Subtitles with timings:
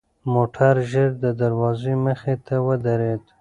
[0.33, 3.21] موټر ژر د دروازې مخې ته ودرېد.